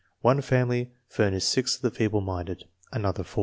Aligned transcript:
One 0.21 0.41
family 0.41 0.89
fur 1.07 1.29
nished 1.29 1.43
6 1.43 1.75
of 1.75 1.81
the 1.83 1.91
feeble 1.91 2.21
minded, 2.21 2.63
another 2.91 3.23
4. 3.23 3.39